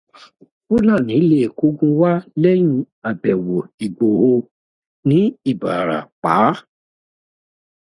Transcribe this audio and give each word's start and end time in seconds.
Fúlàní 0.65 1.15
le 1.29 1.39
k'ógun 1.57 1.93
wá 2.01 2.11
lẹ́yìn 2.41 2.73
àbẹ̀wò 3.09 3.57
Ìgbòho 3.85 4.31
ní 5.09 5.19
Ìbàràpá. 5.51 6.33